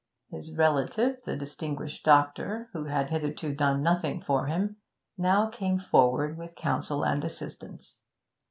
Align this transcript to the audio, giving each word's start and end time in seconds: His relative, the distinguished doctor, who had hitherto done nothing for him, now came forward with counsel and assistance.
His 0.31 0.57
relative, 0.57 1.17
the 1.25 1.35
distinguished 1.35 2.03
doctor, 2.03 2.71
who 2.73 2.85
had 2.85 3.11
hitherto 3.11 3.53
done 3.53 3.83
nothing 3.83 4.19
for 4.19 4.47
him, 4.47 4.77
now 5.15 5.47
came 5.47 5.77
forward 5.79 6.39
with 6.39 6.55
counsel 6.55 7.03
and 7.05 7.23
assistance. 7.23 8.03